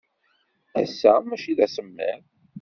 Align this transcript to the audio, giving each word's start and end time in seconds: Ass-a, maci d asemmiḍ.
Ass-a, 0.81 1.13
maci 1.25 1.53
d 1.57 1.59
asemmiḍ. 1.65 2.21